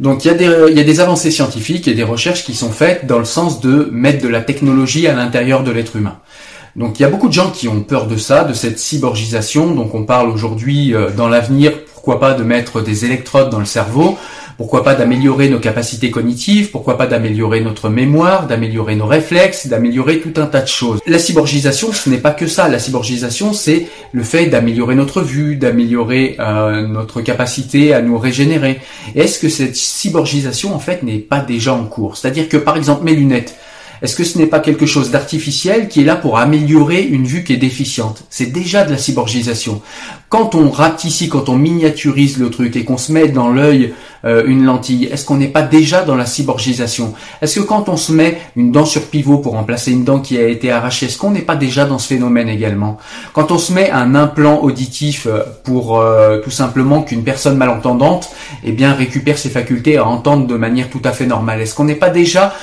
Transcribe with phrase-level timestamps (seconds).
[0.00, 2.54] Donc il y, a des, il y a des avancées scientifiques et des recherches qui
[2.54, 6.18] sont faites dans le sens de mettre de la technologie à l'intérieur de l'être humain.
[6.74, 9.74] Donc il y a beaucoup de gens qui ont peur de ça, de cette cyborgisation.
[9.74, 13.66] Donc on parle aujourd'hui euh, dans l'avenir, pourquoi pas de mettre des électrodes dans le
[13.66, 14.16] cerveau
[14.60, 20.20] pourquoi pas d'améliorer nos capacités cognitives, pourquoi pas d'améliorer notre mémoire, d'améliorer nos réflexes, d'améliorer
[20.20, 21.00] tout un tas de choses.
[21.06, 22.68] La cyborgisation, ce n'est pas que ça.
[22.68, 28.80] La cyborgisation, c'est le fait d'améliorer notre vue, d'améliorer euh, notre capacité à nous régénérer.
[29.14, 32.18] Est-ce que cette cyborgisation, en fait, n'est pas déjà en cours?
[32.18, 33.56] C'est-à-dire que, par exemple, mes lunettes,
[34.02, 37.44] est-ce que ce n'est pas quelque chose d'artificiel qui est là pour améliorer une vue
[37.44, 38.24] qui est déficiente?
[38.30, 39.82] C'est déjà de la cyborgisation.
[40.30, 43.92] Quand on rapetit, quand on miniaturise le truc et qu'on se met dans l'œil
[44.24, 47.96] euh, une lentille, est-ce qu'on n'est pas déjà dans la cyborgisation Est-ce que quand on
[47.96, 51.18] se met une dent sur pivot pour remplacer une dent qui a été arrachée, est-ce
[51.18, 52.98] qu'on n'est pas déjà dans ce phénomène également
[53.32, 58.30] Quand on se met un implant auditif euh, pour euh, tout simplement qu'une personne malentendante
[58.64, 61.84] eh bien récupère ses facultés à entendre de manière tout à fait normale, est-ce qu'on
[61.84, 62.54] n'est pas déjà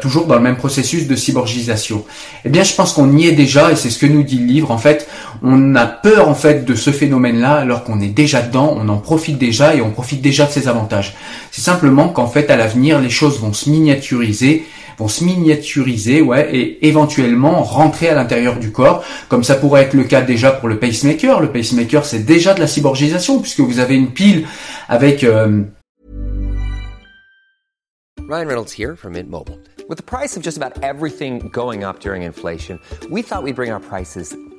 [0.00, 2.04] toujours dans le même processus de cyborgisation?
[2.44, 4.46] Eh bien, je pense qu'on y est déjà et c'est ce que nous dit le
[4.46, 4.70] livre.
[4.70, 5.08] En fait,
[5.42, 8.98] on a peur en fait de ce phénomène-là alors qu'on est déjà dedans, on en
[8.98, 10.89] profite déjà et on profite déjà de ses avantages.
[11.50, 14.64] C'est simplement qu'en fait à l'avenir les choses vont se miniaturiser
[15.00, 19.94] vont se miniaturiser, ouais, et éventuellement rentrer à l'intérieur du corps, comme ça pourrait être
[19.94, 21.40] le cas déjà pour le pacemaker.
[21.40, 24.46] Le pacemaker, c'est déjà de la cyborgisation, puisque vous avez une pile
[24.88, 25.24] avec...
[25.24, 25.62] Euh...
[28.28, 29.58] Ryan Reynolds here from Mint Mobile.
[29.88, 32.78] With the price of just about everything going up during inflation,
[33.10, 34.36] we thought we'd bring our prices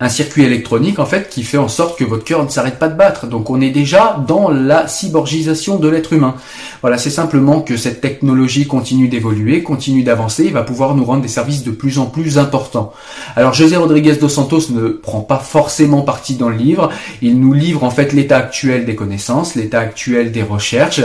[0.00, 2.88] Un circuit électronique en fait qui fait en sorte que votre cœur ne s'arrête pas
[2.88, 3.26] de battre.
[3.26, 6.36] Donc on est déjà dans la cyborgisation de l'être humain.
[6.82, 11.22] Voilà, c'est simplement que cette technologie continue d'évoluer, continue d'avancer et va pouvoir nous rendre
[11.22, 12.92] des services de plus en plus importants.
[13.34, 16.90] Alors José Rodriguez dos Santos ne prend pas forcément partie dans le livre,
[17.20, 21.00] il nous livre en fait l'état actuel des connaissances, l'état actuel des recherches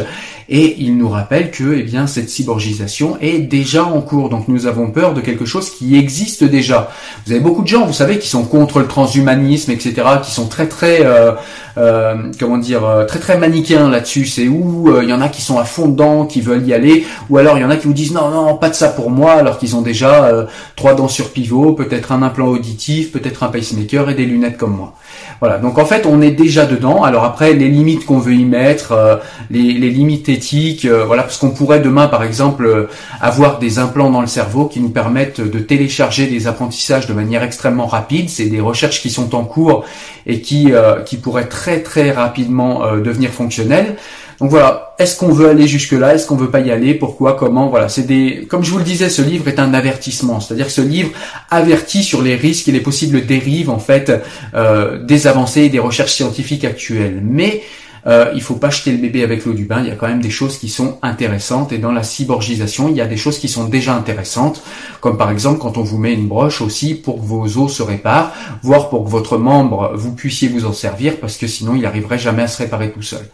[0.49, 4.29] et il nous rappelle que eh bien cette cyborgisation est déjà en cours.
[4.29, 6.91] Donc nous avons peur de quelque chose qui existe déjà.
[7.25, 9.93] Vous avez beaucoup de gens, vous savez, qui sont contre transhumanisme, etc.,
[10.23, 11.31] qui sont très très euh,
[11.77, 14.25] euh, comment dire euh, très très manichéens là-dessus.
[14.25, 17.05] C'est où il y en a qui sont à fond dedans, qui veulent y aller,
[17.29, 19.09] ou alors il y en a qui vous disent non non pas de ça pour
[19.09, 20.31] moi, alors qu'ils ont déjà
[20.75, 24.75] trois dents sur pivot, peut-être un implant auditif, peut-être un pacemaker et des lunettes comme
[24.75, 24.93] moi.
[25.39, 27.03] Voilà, donc en fait on est déjà dedans.
[27.03, 31.51] Alors après les limites qu'on veut y mettre, les, les, limites éthiques, voilà, parce qu'on
[31.51, 32.87] pourrait demain par exemple
[33.19, 37.43] avoir des implants dans le cerveau qui nous permettent de télécharger des apprentissages de manière
[37.43, 38.29] extrêmement rapide.
[38.29, 39.85] C'est des recherches qui sont en cours
[40.25, 43.95] et qui, euh, qui pourraient très très rapidement euh, devenir fonctionnelles.
[44.39, 46.93] Donc voilà, est-ce qu'on veut aller jusque là Est-ce qu'on veut pas y aller?
[46.95, 47.35] Pourquoi?
[47.35, 47.69] Comment?
[47.69, 50.71] Voilà, c'est des comme je vous le disais, ce livre est un avertissement, c'est-à-dire que
[50.71, 51.11] ce livre
[51.49, 54.11] avertit sur les risques et les possibles dérives en fait
[54.53, 57.21] euh, des avancées et des recherches scientifiques actuelles.
[57.23, 57.61] Mais
[58.05, 59.81] euh, il faut pas jeter le bébé avec l'eau du bain.
[59.81, 62.95] Il y a quand même des choses qui sont intéressantes et dans la cyborgisation, il
[62.95, 64.63] y a des choses qui sont déjà intéressantes,
[65.01, 67.83] comme par exemple quand on vous met une broche aussi pour que vos os se
[67.83, 71.81] réparent, voire pour que votre membre vous puissiez vous en servir, parce que sinon il
[71.81, 73.25] n'arriverait jamais à se réparer tout seul.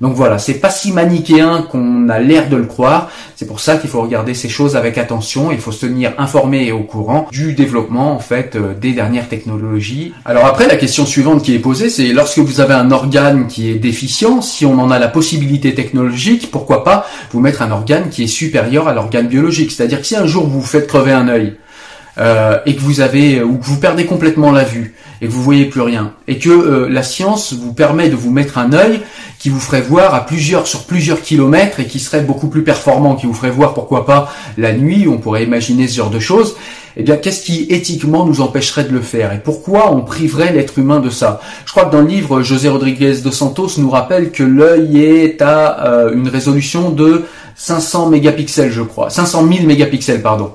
[0.00, 3.10] Donc voilà, c'est pas si manichéen qu'on a l'air de le croire.
[3.36, 5.50] C'est pour ça qu'il faut regarder ces choses avec attention.
[5.52, 9.28] Il faut se tenir informé et au courant du développement en fait euh, des dernières
[9.28, 10.12] technologies.
[10.24, 13.70] Alors après, la question suivante qui est posée, c'est lorsque vous avez un organe qui
[13.70, 18.10] est déficient, si on en a la possibilité technologique, pourquoi pas vous mettre un organe
[18.10, 19.72] qui est supérieur à l'organe biologique.
[19.72, 21.56] C'est-à-dire que si un jour vous vous faites crever un œil,
[22.18, 25.42] euh, et que vous avez ou que vous perdez complètement la vue et que vous
[25.42, 29.00] voyez plus rien et que euh, la science vous permet de vous mettre un œil
[29.38, 33.14] qui vous ferait voir à plusieurs sur plusieurs kilomètres et qui serait beaucoup plus performant,
[33.14, 36.56] qui vous ferait voir pourquoi pas la nuit, on pourrait imaginer ce genre de choses.
[36.96, 39.32] Eh bien, qu'est-ce qui éthiquement nous empêcherait de le faire?
[39.32, 41.40] Et pourquoi on priverait l'être humain de ça?
[41.66, 45.42] Je crois que dans le livre, José Rodriguez dos Santos nous rappelle que l'œil est
[45.42, 47.24] à euh, une résolution de
[47.56, 50.52] 500 mégapixels, je crois, 500 000 mégapixels, pardon.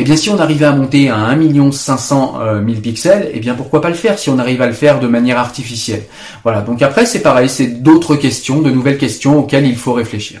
[0.00, 3.82] Eh bien, si on arrivait à monter à 1 500 000 pixels, eh bien, pourquoi
[3.82, 6.04] pas le faire si on arrive à le faire de manière artificielle.
[6.42, 10.40] Voilà, donc après, c'est pareil, c'est d'autres questions, de nouvelles questions auxquelles il faut réfléchir.